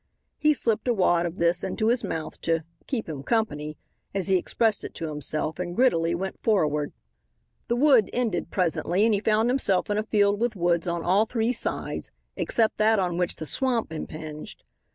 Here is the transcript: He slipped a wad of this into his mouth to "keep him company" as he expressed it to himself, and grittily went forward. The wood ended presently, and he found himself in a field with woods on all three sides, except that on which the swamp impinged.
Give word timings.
He 0.39 0.55
slipped 0.55 0.87
a 0.87 0.95
wad 0.95 1.27
of 1.27 1.35
this 1.35 1.63
into 1.63 1.89
his 1.89 2.03
mouth 2.03 2.41
to 2.41 2.63
"keep 2.87 3.07
him 3.07 3.21
company" 3.21 3.77
as 4.15 4.29
he 4.29 4.35
expressed 4.35 4.83
it 4.83 4.95
to 4.95 5.07
himself, 5.09 5.59
and 5.59 5.77
grittily 5.77 6.15
went 6.15 6.41
forward. 6.41 6.91
The 7.67 7.75
wood 7.75 8.09
ended 8.11 8.49
presently, 8.49 9.05
and 9.05 9.13
he 9.13 9.19
found 9.19 9.47
himself 9.47 9.91
in 9.91 9.99
a 9.99 10.03
field 10.03 10.39
with 10.39 10.55
woods 10.55 10.87
on 10.87 11.03
all 11.03 11.27
three 11.27 11.51
sides, 11.53 12.09
except 12.35 12.77
that 12.79 12.97
on 12.97 13.19
which 13.19 13.35
the 13.35 13.45
swamp 13.45 13.93
impinged. 13.93 14.63